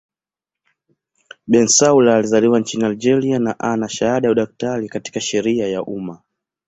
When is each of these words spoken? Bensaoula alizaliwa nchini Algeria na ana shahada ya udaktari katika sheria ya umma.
Bensaoula 1.47 2.15
alizaliwa 2.15 2.59
nchini 2.59 2.83
Algeria 2.85 3.39
na 3.39 3.59
ana 3.59 3.89
shahada 3.89 4.27
ya 4.27 4.31
udaktari 4.31 4.89
katika 4.89 5.19
sheria 5.19 5.67
ya 5.67 5.83
umma. 5.83 6.21